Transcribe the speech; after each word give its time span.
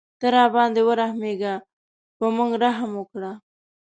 ته 0.19 0.27
راباندې 0.35 0.81
ورحمېږه 0.85 1.53
په 2.17 2.25
موږ 2.35 2.51
رحم 2.63 2.91
وکړه. 2.95 3.31